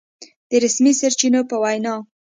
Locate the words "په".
1.49-1.55